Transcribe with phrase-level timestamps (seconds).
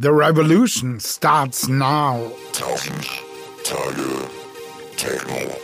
[0.00, 2.30] The revolution starts now.
[2.52, 3.04] Tausend
[3.64, 4.30] Tage
[4.96, 5.56] Techno.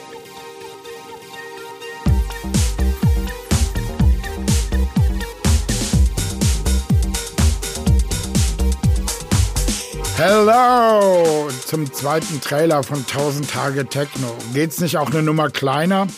[10.17, 14.37] Hello zum zweiten Trailer von 1000 Tage Techno.
[14.53, 16.09] Geht's nicht auch eine Nummer kleiner?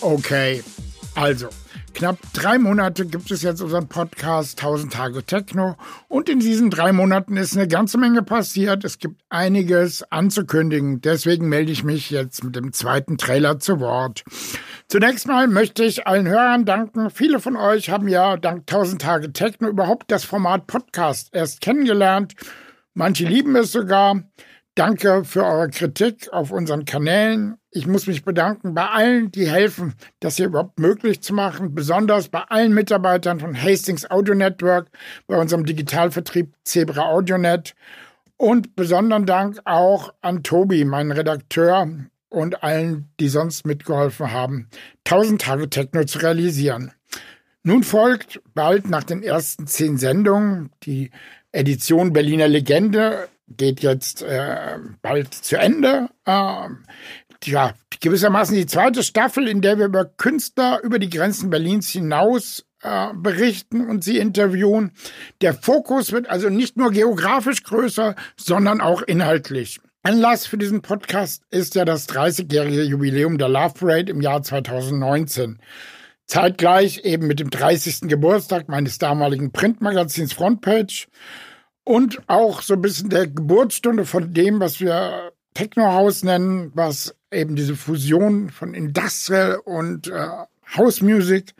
[0.00, 0.62] Okay,
[1.16, 1.48] also
[1.98, 5.74] knapp drei Monate gibt es jetzt unseren Podcast 1000 Tage Techno
[6.06, 8.84] und in diesen drei Monaten ist eine ganze Menge passiert.
[8.84, 11.00] Es gibt einiges anzukündigen.
[11.00, 14.22] Deswegen melde ich mich jetzt mit dem zweiten Trailer zu Wort.
[14.86, 17.10] Zunächst mal möchte ich allen Hörern danken.
[17.10, 22.34] Viele von euch haben ja dank 1000 Tage Techno überhaupt das Format Podcast erst kennengelernt.
[22.94, 24.22] Manche lieben es sogar.
[24.76, 27.57] Danke für eure Kritik auf unseren Kanälen.
[27.70, 31.74] Ich muss mich bedanken bei allen, die helfen, das hier überhaupt möglich zu machen.
[31.74, 34.88] Besonders bei allen Mitarbeitern von Hastings Audio Network,
[35.26, 37.74] bei unserem Digitalvertrieb Zebra AudioNet.
[38.36, 41.88] Und besonderen Dank auch an Tobi, meinen Redakteur,
[42.30, 44.68] und allen, die sonst mitgeholfen haben,
[45.06, 46.92] 1000 Tage Techno zu realisieren.
[47.62, 51.10] Nun folgt bald nach den ersten zehn Sendungen die
[51.52, 56.08] Edition Berliner Legende geht jetzt äh, bald zu Ende.
[56.24, 56.68] Äh,
[57.44, 62.64] ja, gewissermaßen die zweite Staffel, in der wir über Künstler über die Grenzen Berlins hinaus
[62.82, 64.92] äh, berichten und sie interviewen.
[65.40, 69.80] Der Fokus wird also nicht nur geografisch größer, sondern auch inhaltlich.
[70.02, 75.58] Anlass für diesen Podcast ist ja das 30-jährige Jubiläum der Love Parade im Jahr 2019.
[76.26, 78.02] Zeitgleich eben mit dem 30.
[78.02, 81.08] Geburtstag meines damaligen Printmagazins Frontpage
[81.88, 87.56] und auch so ein bisschen der Geburtsstunde von dem, was wir Techno-House nennen, was eben
[87.56, 90.28] diese Fusion von Industrial und äh,
[90.76, 91.54] House Music,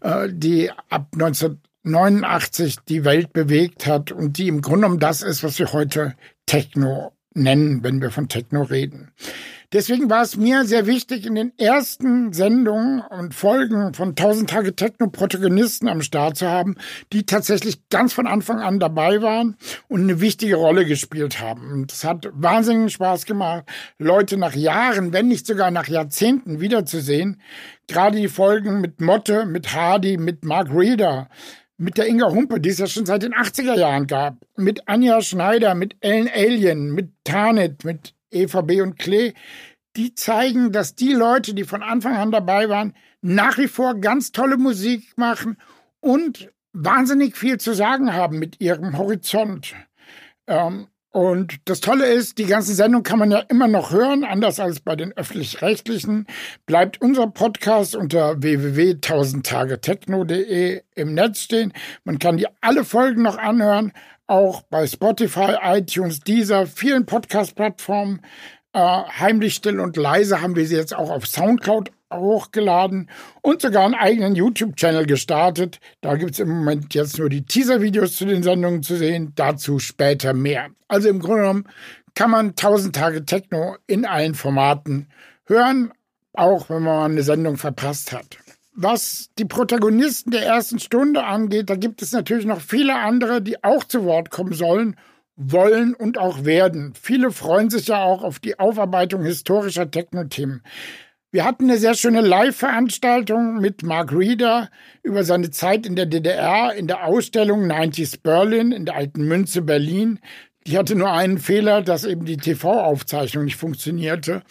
[0.00, 5.42] äh, die ab 1989 die Welt bewegt hat und die im Grunde genommen das ist,
[5.42, 6.14] was wir heute
[6.46, 9.10] Techno nennen, wenn wir von Techno reden.
[9.74, 14.76] Deswegen war es mir sehr wichtig, in den ersten Sendungen und Folgen von 1000 Tage
[14.76, 16.76] Techno Protagonisten am Start zu haben,
[17.12, 19.56] die tatsächlich ganz von Anfang an dabei waren
[19.88, 21.72] und eine wichtige Rolle gespielt haben.
[21.72, 23.64] Und es hat wahnsinnigen Spaß gemacht,
[23.98, 27.40] Leute nach Jahren, wenn nicht sogar nach Jahrzehnten wiederzusehen.
[27.88, 31.28] Gerade die Folgen mit Motte, mit Hardy, mit Mark Reeder,
[31.78, 35.20] mit der Inga Humpe, die es ja schon seit den 80er Jahren gab, mit Anja
[35.20, 39.32] Schneider, mit Ellen Alien, mit Tarnet, mit EVB und Klee,
[39.96, 44.32] die zeigen, dass die Leute, die von Anfang an dabei waren, nach wie vor ganz
[44.32, 45.56] tolle Musik machen
[46.00, 49.74] und wahnsinnig viel zu sagen haben mit ihrem Horizont.
[50.46, 54.58] Ähm, und das Tolle ist, die ganze Sendung kann man ja immer noch hören, anders
[54.58, 56.26] als bei den öffentlich-rechtlichen.
[56.66, 61.72] Bleibt unser Podcast unter www.1000tagetechno.de im Netz stehen.
[62.02, 63.92] Man kann die alle Folgen noch anhören,
[64.26, 68.20] auch bei Spotify, iTunes, dieser vielen Podcast-Plattformen.
[68.72, 73.10] Äh, heimlich still und leise haben wir sie jetzt auch auf Soundcloud hochgeladen
[73.42, 75.80] und sogar einen eigenen YouTube-Channel gestartet.
[76.00, 79.78] Da gibt es im Moment jetzt nur die Teaser-Videos zu den Sendungen zu sehen, dazu
[79.78, 80.70] später mehr.
[80.88, 81.68] Also im Grunde genommen
[82.14, 85.08] kann man 1000 Tage Techno in allen Formaten
[85.46, 85.92] hören,
[86.32, 88.38] auch wenn man eine Sendung verpasst hat.
[88.76, 93.62] Was die Protagonisten der ersten Stunde angeht, da gibt es natürlich noch viele andere, die
[93.62, 94.96] auch zu Wort kommen sollen,
[95.36, 96.92] wollen und auch werden.
[97.00, 100.62] Viele freuen sich ja auch auf die Aufarbeitung historischer Techno-Themen.
[101.30, 104.70] Wir hatten eine sehr schöne Live-Veranstaltung mit Mark Reeder
[105.04, 109.62] über seine Zeit in der DDR in der Ausstellung 90s Berlin in der alten Münze
[109.62, 110.18] Berlin.
[110.66, 114.42] Die hatte nur einen Fehler, dass eben die TV-Aufzeichnung nicht funktionierte.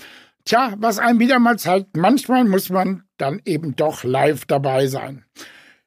[0.46, 5.24] Tja, was einem wieder mal zeigt, manchmal muss man dann eben doch live dabei sein.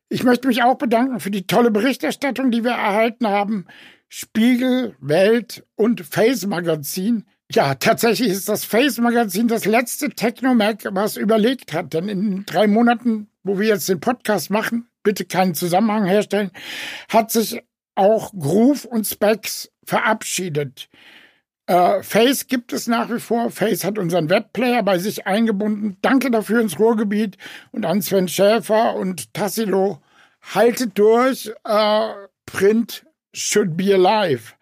[0.09, 3.66] Ich möchte mich auch bedanken für die tolle Berichterstattung, die wir erhalten haben.
[4.09, 7.25] Spiegel, Welt und Face Magazin.
[7.53, 11.93] Ja, tatsächlich ist das Face Magazin das letzte Technomac, was überlegt hat.
[11.93, 16.50] Denn in drei Monaten, wo wir jetzt den Podcast machen, bitte keinen Zusammenhang herstellen,
[17.09, 17.61] hat sich
[17.95, 20.89] auch Groove und Specs verabschiedet.
[21.66, 23.51] Äh, Face gibt es nach wie vor.
[23.51, 25.97] Face hat unseren Webplayer bei sich eingebunden.
[26.01, 27.36] Danke dafür ins Ruhrgebiet
[27.72, 30.01] und an Sven Schäfer und Tassilo.
[30.54, 31.53] Haltet durch.
[31.65, 32.09] Äh,
[32.47, 33.04] Print
[33.34, 34.53] should be alive.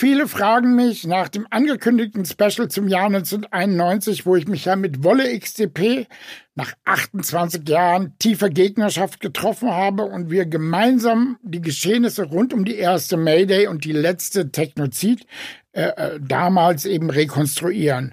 [0.00, 5.04] Viele fragen mich nach dem angekündigten Special zum Jahr 1991, wo ich mich ja mit
[5.04, 6.06] Wolle XCP
[6.54, 12.76] nach 28 Jahren tiefer Gegnerschaft getroffen habe und wir gemeinsam die Geschehnisse rund um die
[12.76, 15.26] erste Mayday und die letzte Technozid
[15.72, 18.12] äh, äh, damals eben rekonstruieren.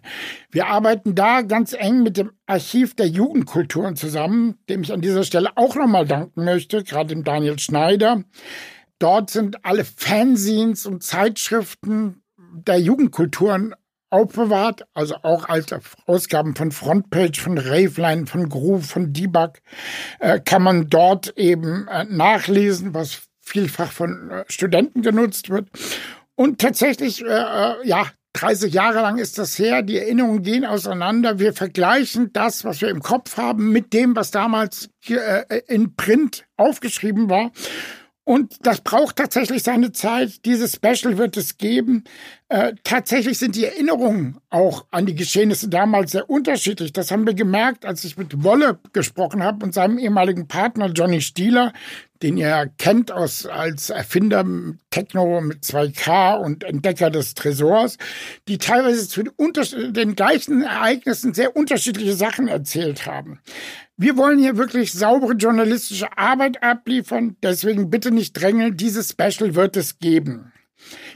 [0.51, 5.23] Wir arbeiten da ganz eng mit dem Archiv der Jugendkulturen zusammen, dem ich an dieser
[5.23, 8.23] Stelle auch nochmal danken möchte, gerade dem Daniel Schneider.
[8.99, 13.73] Dort sind alle Fanzines und Zeitschriften der Jugendkulturen
[14.09, 15.67] aufbewahrt, also auch als
[16.05, 19.53] Ausgaben von Frontpage, von Raveline, von Groove, von Debug,
[20.19, 25.69] äh, kann man dort eben äh, nachlesen, was vielfach von äh, Studenten genutzt wird.
[26.37, 31.39] Und tatsächlich, äh, äh ja, 30 Jahre lang ist das her, die Erinnerungen gehen auseinander.
[31.39, 36.45] Wir vergleichen das, was wir im Kopf haben, mit dem, was damals äh, in Print
[36.55, 37.51] aufgeschrieben war.
[38.27, 40.43] Und das braucht tatsächlich seine Zeit.
[40.43, 42.03] Dieses Special wird es geben.
[42.49, 46.91] Äh, tatsächlich sind die Erinnerungen auch an die Geschehnisse damals sehr unterschiedlich.
[46.91, 51.21] Das haben wir gemerkt, als ich mit Wolle gesprochen habe und seinem ehemaligen Partner Johnny
[51.21, 51.71] Stieler,
[52.23, 54.45] den ihr kennt aus, als Erfinder
[54.89, 57.97] Techno mit 2K und Entdecker des Tresors,
[58.47, 63.39] die teilweise zu den gleichen Ereignissen sehr unterschiedliche Sachen erzählt haben.
[63.97, 69.75] Wir wollen hier wirklich saubere journalistische Arbeit abliefern, deswegen bitte nicht drängeln, dieses Special wird
[69.75, 70.51] es geben.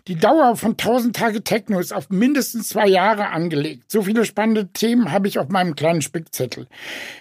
[0.07, 3.91] Die Dauer von 1000 Tage Techno ist auf mindestens zwei Jahre angelegt.
[3.91, 6.67] So viele spannende Themen habe ich auf meinem kleinen Spickzettel.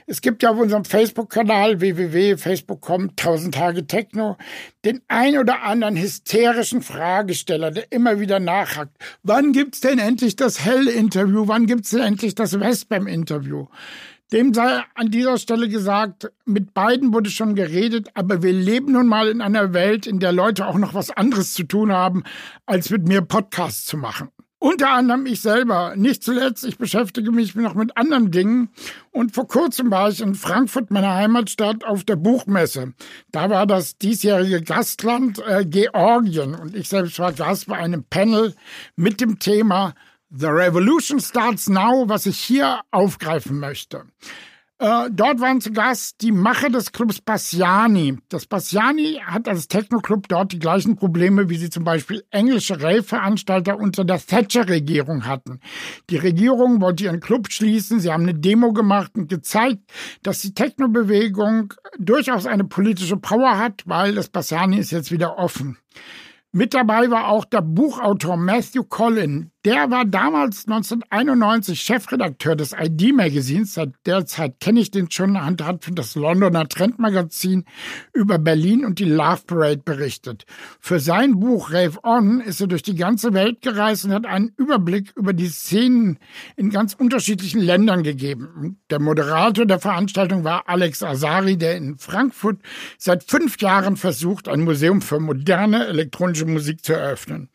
[0.07, 4.37] Es gibt ja auf unserem Facebook-Kanal www.facebook.com 1000 Tage Techno
[4.85, 8.97] den ein oder anderen hysterischen Fragesteller, der immer wieder nachhakt.
[9.23, 11.47] Wann gibt's denn endlich das Hell-Interview?
[11.47, 13.67] Wann gibt's denn endlich das Westbam-Interview?
[14.33, 19.09] Dem sei an dieser Stelle gesagt, mit beiden wurde schon geredet, aber wir leben nun
[19.09, 22.23] mal in einer Welt, in der Leute auch noch was anderes zu tun haben,
[22.65, 24.29] als mit mir Podcasts zu machen.
[24.63, 25.95] Unter anderem ich selber.
[25.97, 28.69] Nicht zuletzt, ich beschäftige mich noch mit anderen Dingen.
[29.11, 32.93] Und vor kurzem war ich in Frankfurt, meiner Heimatstadt, auf der Buchmesse.
[33.33, 36.55] Da war das diesjährige Gastland äh, Georgien.
[36.55, 38.55] Und ich selbst war Gast bei einem Panel
[38.97, 39.95] mit dem Thema
[40.33, 44.05] The Revolution Starts Now, was ich hier aufgreifen möchte.
[44.79, 48.17] Äh, dort waren zu Gast die Macher des Clubs Bassiani.
[48.29, 53.77] Das Bassiani hat als Techno-Club dort die gleichen Probleme, wie sie zum Beispiel englische Rave-Veranstalter
[53.77, 55.59] unter der Thatcher-Regierung hatten.
[56.11, 57.99] Die Regierung wollte ihren Club schließen.
[57.99, 59.83] Sie haben eine Demo gemacht und gezeigt,
[60.23, 65.77] dass die Techno-Bewegung durchaus eine politische Power hat, weil das Bassiani ist jetzt wieder offen.
[66.53, 69.53] Mit dabei war auch der Buchautor Matthew Collin.
[69.67, 73.75] Der war damals 1991 Chefredakteur des ID-Magazins.
[73.75, 77.67] Seit der Zeit kenne ich den schon und hat für das Londoner Trendmagazin
[78.15, 80.47] über Berlin und die Love Parade berichtet.
[80.81, 84.51] Für sein Buch Rave On ist er durch die ganze Welt gereist und hat einen
[84.57, 86.19] Überblick über die Szenen
[86.57, 88.79] in ganz unterschiedlichen Ländern gegeben.
[88.89, 92.63] Der Moderator der Veranstaltung war Alex Azari, der in Frankfurt
[92.97, 97.51] seit fünf Jahren versucht, ein Museum für moderne elektronische Musik zu eröffnen.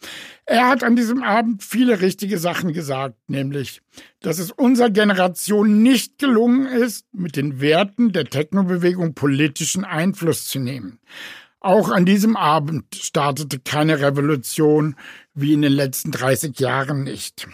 [0.47, 3.81] Er hat an diesem Abend viele richtige Sachen gesagt, nämlich,
[4.19, 10.59] dass es unserer Generation nicht gelungen ist, mit den Werten der Technobewegung politischen Einfluss zu
[10.59, 10.99] nehmen.
[11.61, 14.95] Auch an diesem Abend startete keine Revolution
[15.33, 17.47] wie in den letzten 30 Jahren nicht.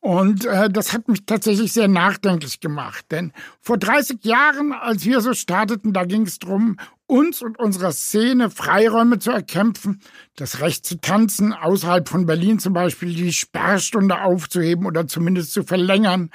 [0.00, 3.04] Und äh, das hat mich tatsächlich sehr nachdenklich gemacht.
[3.10, 7.92] Denn vor 30 Jahren, als wir so starteten, da ging es darum, uns und unserer
[7.92, 10.00] Szene Freiräume zu erkämpfen,
[10.36, 15.64] das Recht zu tanzen, außerhalb von Berlin zum Beispiel die Sperrstunde aufzuheben oder zumindest zu
[15.64, 16.30] verlängern,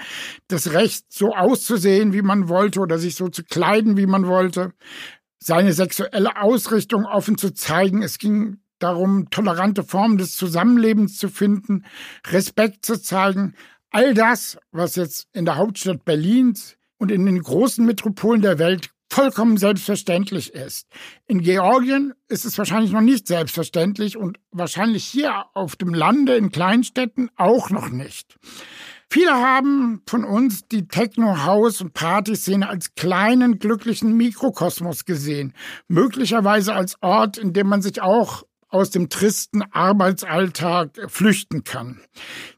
[0.47, 4.73] das Recht so auszusehen, wie man wollte oder sich so zu kleiden, wie man wollte,
[5.39, 8.03] seine sexuelle Ausrichtung offen zu zeigen.
[8.03, 11.85] Es ging darum, tolerante Formen des Zusammenlebens zu finden,
[12.27, 13.55] Respekt zu zeigen.
[13.91, 18.91] All das, was jetzt in der Hauptstadt Berlins und in den großen Metropolen der Welt
[19.11, 20.87] vollkommen selbstverständlich ist.
[21.27, 26.51] In Georgien ist es wahrscheinlich noch nicht selbstverständlich und wahrscheinlich hier auf dem Lande in
[26.51, 28.37] Kleinstädten auch noch nicht.
[29.11, 35.55] Viele haben von uns die Techno-House- und Partyszene als kleinen, glücklichen Mikrokosmos gesehen.
[35.87, 41.99] Möglicherweise als Ort, in dem man sich auch aus dem tristen Arbeitsalltag flüchten kann.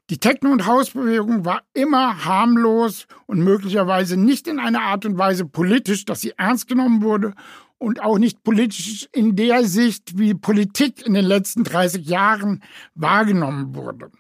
[0.10, 5.46] Die Techno- und Hausbewegung war immer harmlos und möglicherweise nicht in einer Art und Weise
[5.46, 7.34] politisch, dass sie ernst genommen wurde
[7.78, 12.62] und auch nicht politisch in der Sicht, wie Politik in den letzten 30 Jahren
[12.94, 14.12] wahrgenommen wurde.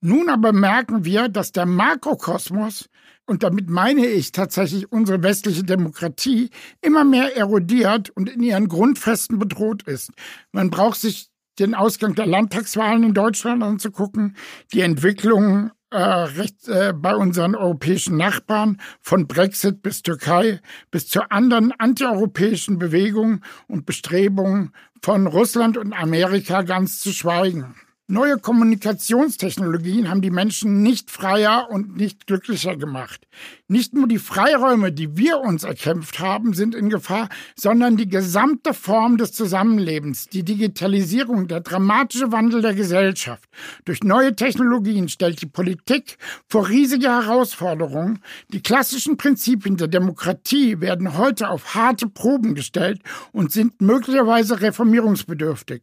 [0.00, 2.88] Nun aber merken wir, dass der Makrokosmos,
[3.28, 9.38] und damit meine ich tatsächlich unsere westliche Demokratie, immer mehr erodiert und in ihren Grundfesten
[9.38, 10.10] bedroht ist.
[10.50, 14.34] Man braucht sich den Ausgang der Landtagswahlen in Deutschland anzugucken,
[14.72, 21.30] die Entwicklung äh, recht, äh, bei unseren europäischen Nachbarn, von Brexit bis Türkei bis zu
[21.30, 27.74] anderen antieuropäischen Bewegungen und Bestrebungen von Russland und Amerika ganz zu schweigen.
[28.10, 33.28] Neue Kommunikationstechnologien haben die Menschen nicht freier und nicht glücklicher gemacht.
[33.70, 38.72] Nicht nur die Freiräume, die wir uns erkämpft haben, sind in Gefahr, sondern die gesamte
[38.72, 43.44] Form des Zusammenlebens, die Digitalisierung, der dramatische Wandel der Gesellschaft.
[43.84, 46.16] Durch neue Technologien stellt die Politik
[46.48, 48.20] vor riesige Herausforderungen.
[48.48, 55.82] Die klassischen Prinzipien der Demokratie werden heute auf harte Proben gestellt und sind möglicherweise reformierungsbedürftig.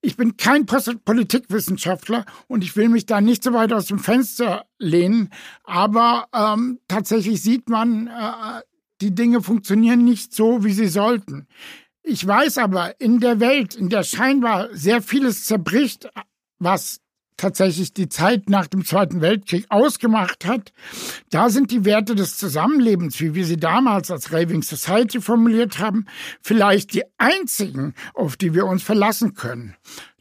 [0.00, 4.64] Ich bin kein Politikwissenschaftler und ich will mich da nicht so weit aus dem Fenster
[4.78, 5.30] lehnen,
[5.64, 8.62] aber ähm, tatsächlich sieht man, äh,
[9.00, 11.46] die Dinge funktionieren nicht so, wie sie sollten.
[12.02, 16.08] Ich weiß aber, in der Welt, in der scheinbar sehr vieles zerbricht,
[16.58, 17.00] was
[17.36, 20.72] tatsächlich die Zeit nach dem Zweiten Weltkrieg ausgemacht hat.
[21.30, 26.06] Da sind die Werte des Zusammenlebens, wie wir sie damals als Raving Society formuliert haben,
[26.40, 29.76] vielleicht die einzigen, auf die wir uns verlassen können.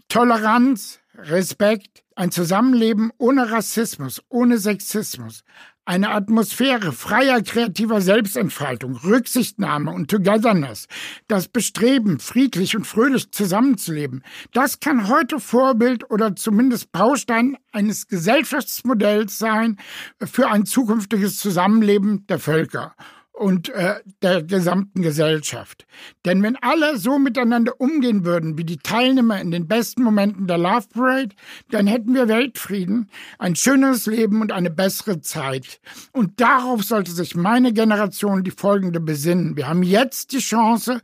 [0.09, 5.43] Toleranz, Respekt, ein Zusammenleben ohne Rassismus, ohne Sexismus,
[5.83, 10.87] eine Atmosphäre freier kreativer Selbstentfaltung, Rücksichtnahme und Togetherness,
[11.27, 19.37] das Bestreben, friedlich und fröhlich zusammenzuleben, das kann heute Vorbild oder zumindest Baustein eines Gesellschaftsmodells
[19.37, 19.77] sein
[20.23, 22.95] für ein zukünftiges Zusammenleben der Völker
[23.35, 25.85] und äh, der gesamten Gesellschaft.
[26.23, 30.57] Denn wenn alle so miteinander umgehen würden wie die Teilnehmer in den besten Momenten der
[30.57, 31.35] Love Parade,
[31.69, 35.79] dann hätten wir Weltfrieden, ein schöneres Leben und eine bessere Zeit.
[36.11, 39.57] Und darauf sollte sich meine Generation die folgende besinnen.
[39.57, 41.01] Wir haben jetzt die Chance,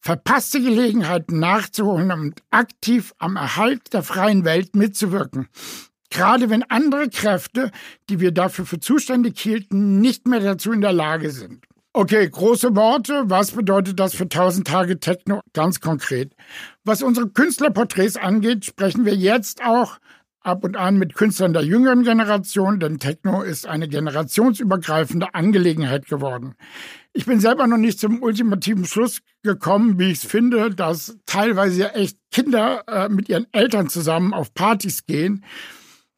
[0.00, 5.48] verpasste Gelegenheiten nachzuholen und aktiv am Erhalt der freien Welt mitzuwirken.
[6.10, 7.70] Gerade wenn andere Kräfte,
[8.08, 11.67] die wir dafür für zuständig hielten, nicht mehr dazu in der Lage sind.
[11.94, 13.24] Okay, große Worte.
[13.26, 16.34] Was bedeutet das für 1000 Tage Techno ganz konkret?
[16.84, 19.98] Was unsere Künstlerporträts angeht, sprechen wir jetzt auch
[20.40, 26.54] ab und an mit Künstlern der jüngeren Generation, denn Techno ist eine generationsübergreifende Angelegenheit geworden.
[27.12, 31.94] Ich bin selber noch nicht zum ultimativen Schluss gekommen, wie ich es finde, dass teilweise
[31.94, 35.44] echt Kinder äh, mit ihren Eltern zusammen auf Partys gehen.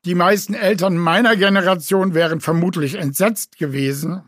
[0.04, 4.22] Die meisten Eltern meiner Generation wären vermutlich entsetzt gewesen.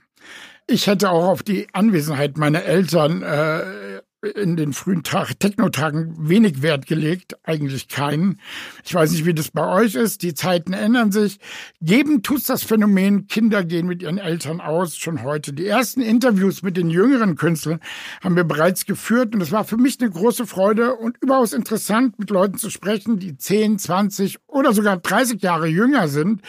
[0.73, 4.01] Ich hätte auch auf die Anwesenheit meiner Eltern äh,
[4.43, 8.41] in den frühen Tag, Technotagen wenig Wert gelegt, eigentlich keinen.
[8.83, 10.23] Ich weiß nicht, wie das bei euch ist.
[10.23, 11.41] Die Zeiten ändern sich.
[11.83, 15.53] Geben tut's das Phänomen, Kinder gehen mit ihren Eltern aus, schon heute.
[15.53, 17.81] Die ersten Interviews mit den jüngeren Künstlern
[18.23, 22.19] haben wir bereits geführt und es war für mich eine große Freude und überaus interessant,
[22.19, 26.41] mit Leuten zu sprechen, die 10, 20 oder sogar 30 Jahre jünger sind,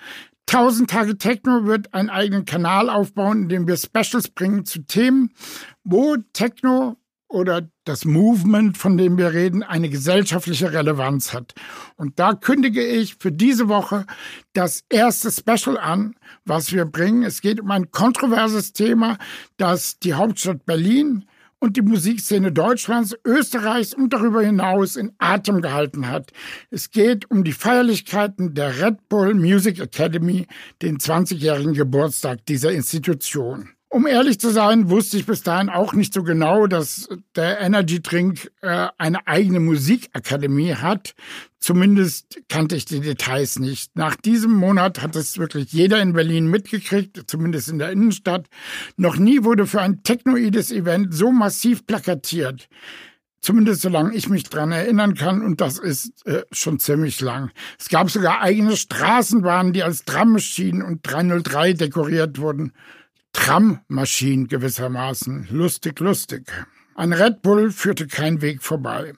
[0.48, 5.30] 1000 Tage Techno wird einen eigenen Kanal aufbauen, in dem wir Specials bringen zu Themen,
[5.84, 6.96] wo Techno
[7.34, 11.52] oder das Movement, von dem wir reden, eine gesellschaftliche Relevanz hat.
[11.96, 14.06] Und da kündige ich für diese Woche
[14.52, 16.14] das erste Special an,
[16.44, 17.24] was wir bringen.
[17.24, 19.18] Es geht um ein kontroverses Thema,
[19.56, 21.24] das die Hauptstadt Berlin
[21.58, 26.30] und die Musikszene Deutschlands, Österreichs und darüber hinaus in Atem gehalten hat.
[26.70, 30.46] Es geht um die Feierlichkeiten der Red Bull Music Academy,
[30.82, 33.70] den 20-jährigen Geburtstag dieser Institution.
[33.94, 38.02] Um ehrlich zu sein, wusste ich bis dahin auch nicht so genau, dass der Energy
[38.02, 41.14] Drink äh, eine eigene Musikakademie hat.
[41.60, 43.94] Zumindest kannte ich die Details nicht.
[43.94, 48.48] Nach diesem Monat hat es wirklich jeder in Berlin mitgekriegt, zumindest in der Innenstadt.
[48.96, 52.68] Noch nie wurde für ein technoides Event so massiv plakatiert.
[53.42, 57.52] Zumindest solange ich mich dran erinnern kann, und das ist äh, schon ziemlich lang.
[57.78, 62.72] Es gab sogar eigene Straßenbahnen, die als Trammaschinen und 303 dekoriert wurden.
[63.34, 65.48] Trammaschinen gewissermaßen.
[65.50, 66.50] Lustig, lustig.
[66.94, 69.12] An Red Bull führte kein Weg vorbei.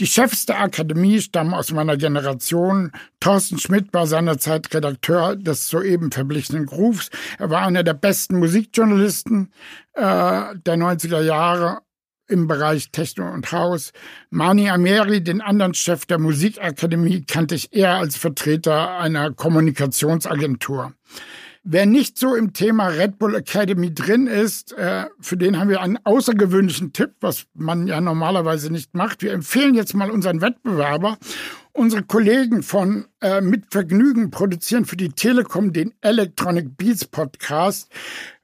[0.00, 2.90] Die Chefs der Akademie stammen aus meiner Generation.
[3.20, 7.10] Thorsten Schmidt war seinerzeit Redakteur des soeben verblichenen Grooves.
[7.38, 9.52] Er war einer der besten Musikjournalisten
[9.92, 11.78] äh, der 90er Jahre.
[12.26, 13.92] im Bereich Techno und House.
[14.30, 20.94] Mani Ameri, den anderen Chef der Musikakademie, kannte ich eher als Vertreter einer Kommunikationsagentur.
[21.66, 25.80] Wer nicht so im Thema Red Bull Academy drin ist, äh, für den haben wir
[25.80, 29.22] einen außergewöhnlichen Tipp, was man ja normalerweise nicht macht.
[29.22, 31.16] Wir empfehlen jetzt mal unseren Wettbewerber.
[31.72, 37.90] Unsere Kollegen von äh, Mit Vergnügen produzieren für die Telekom den Electronic Beats Podcast.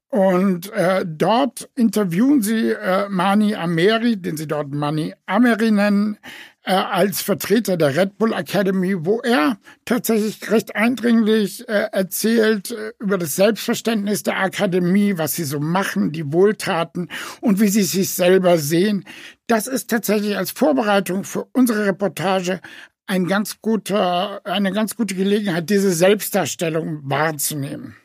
[0.09, 6.17] Und äh, dort interviewen sie äh, Mani Ameri, den sie dort Mani Ameri nennen,
[6.63, 12.93] äh, als Vertreter der Red Bull Academy, wo er tatsächlich recht eindringlich äh, erzählt äh,
[12.99, 17.09] über das Selbstverständnis der Akademie, was sie so machen, die Wohltaten
[17.41, 19.05] und wie sie sich selber sehen.
[19.47, 22.61] Das ist tatsächlich als Vorbereitung für unsere Reportage
[23.07, 27.97] ein ganz guter, eine ganz gute Gelegenheit, diese Selbstdarstellung wahrzunehmen.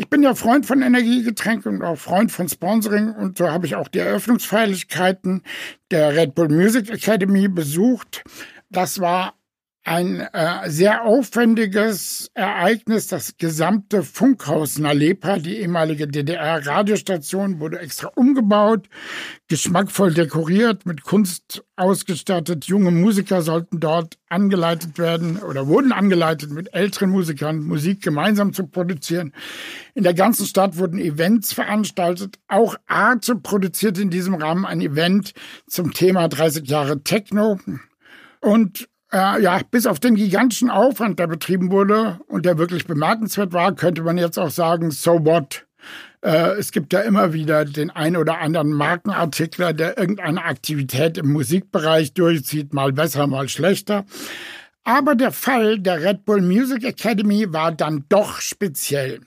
[0.00, 3.76] Ich bin ja Freund von Energiegetränken und auch Freund von Sponsoring und so habe ich
[3.76, 5.42] auch die Eröffnungsfeierlichkeiten
[5.90, 8.24] der Red Bull Music Academy besucht.
[8.70, 9.34] Das war
[9.90, 13.08] ein äh, sehr aufwendiges Ereignis.
[13.08, 18.88] Das gesamte Funkhaus Nalepa, die ehemalige DDR-Radiostation, wurde extra umgebaut,
[19.48, 22.66] geschmackvoll dekoriert, mit Kunst ausgestattet.
[22.66, 28.68] Junge Musiker sollten dort angeleitet werden oder wurden angeleitet, mit älteren Musikern Musik gemeinsam zu
[28.68, 29.32] produzieren.
[29.94, 32.38] In der ganzen Stadt wurden Events veranstaltet.
[32.46, 35.32] Auch Arte produziert in diesem Rahmen ein Event
[35.66, 37.58] zum Thema 30 Jahre Techno.
[38.40, 43.52] Und äh, ja, bis auf den gigantischen Aufwand, der betrieben wurde und der wirklich bemerkenswert
[43.52, 45.66] war, könnte man jetzt auch sagen, so what?
[46.22, 51.32] Äh, es gibt ja immer wieder den ein oder anderen Markenartikler, der irgendeine Aktivität im
[51.32, 54.04] Musikbereich durchzieht, mal besser, mal schlechter.
[54.84, 59.20] Aber der Fall der Red Bull Music Academy war dann doch speziell.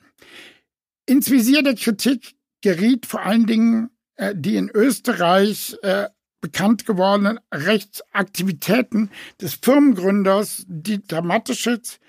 [1.05, 6.07] Ins Visier der Kritik geriet vor allen Dingen äh, die in Österreich äh,
[6.43, 9.09] bekannt gewordenen Rechtsaktivitäten
[9.41, 12.01] des Firmengründers Dieter Mateschitz,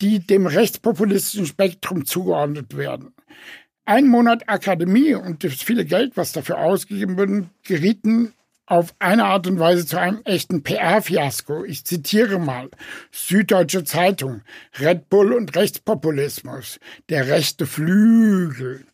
[0.00, 3.12] die dem rechtspopulistischen Spektrum zugeordnet werden.
[3.84, 8.32] Ein Monat Akademie und das viele Geld, was dafür ausgegeben wurde, gerieten
[8.64, 11.64] auf eine Art und Weise zu einem echten PR-Fiasko.
[11.64, 12.70] Ich zitiere mal
[13.10, 14.42] Süddeutsche Zeitung,
[14.78, 18.86] Red Bull und Rechtspopulismus, der rechte Flügel.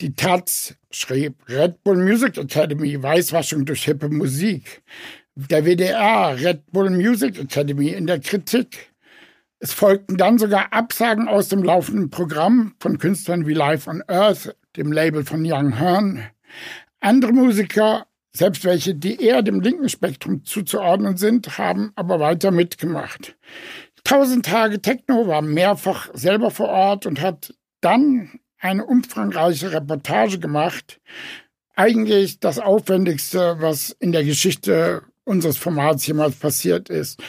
[0.00, 4.82] Die Taz schrieb Red Bull Music Academy, Weißwaschung durch hippe Musik.
[5.36, 8.92] Der WDR, Red Bull Music Academy in der Kritik.
[9.60, 14.56] Es folgten dann sogar Absagen aus dem laufenden Programm von Künstlern wie Live on Earth,
[14.76, 16.24] dem Label von Young Hearn.
[16.98, 23.36] Andere Musiker, selbst welche, die eher dem linken Spektrum zuzuordnen sind, haben aber weiter mitgemacht.
[24.02, 30.98] Tausend Tage Techno war mehrfach selber vor Ort und hat dann eine umfangreiche Reportage gemacht.
[31.76, 37.22] Eigentlich das Aufwendigste, was in der Geschichte unseres Formats jemals passiert ist.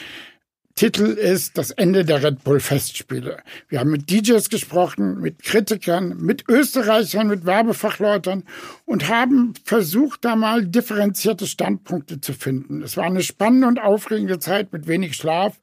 [0.76, 3.42] Titel ist Das Ende der Red Bull Festspiele.
[3.68, 8.44] Wir haben mit DJs gesprochen, mit Kritikern, mit Österreichern, mit Werbefachleutern
[8.84, 12.82] und haben versucht, da mal differenzierte Standpunkte zu finden.
[12.82, 15.58] Es war eine spannende und aufregende Zeit mit wenig Schlaf.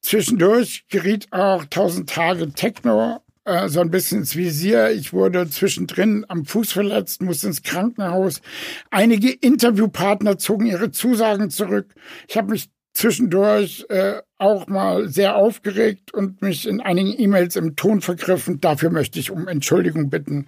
[0.00, 4.90] Zwischendurch geriet auch 1000 Tage Techno äh, so ein bisschen ins Visier.
[4.90, 8.42] Ich wurde zwischendrin am Fuß verletzt, musste ins Krankenhaus.
[8.90, 11.94] Einige Interviewpartner zogen ihre Zusagen zurück.
[12.28, 17.74] Ich habe mich zwischendurch äh, auch mal sehr aufgeregt und mich in einigen E-Mails im
[17.76, 18.60] Ton vergriffen.
[18.60, 20.46] Dafür möchte ich um Entschuldigung bitten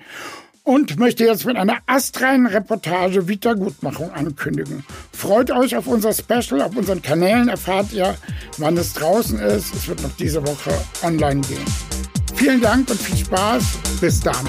[0.63, 4.85] und möchte jetzt mit einer astreinen Reportage Wiedergutmachung ankündigen.
[5.13, 8.15] Freut euch auf unser Special, auf unseren Kanälen erfahrt ihr,
[8.59, 9.75] wann es draußen ist.
[9.75, 12.10] Es wird noch diese Woche online gehen.
[12.41, 13.63] Vielen Dank und viel Spaß.
[14.01, 14.47] Bis dann.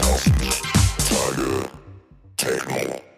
[0.00, 0.34] Tausend
[1.06, 1.68] Tage
[2.38, 3.13] Techno.